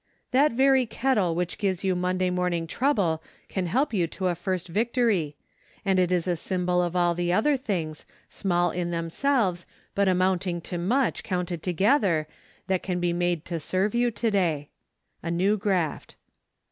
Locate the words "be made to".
12.99-13.59